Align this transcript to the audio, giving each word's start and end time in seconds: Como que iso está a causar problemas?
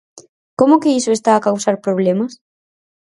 Como 0.59 0.79
que 0.81 0.95
iso 0.99 1.11
está 1.13 1.31
a 1.35 1.43
causar 1.47 1.75
problemas? 1.85 2.31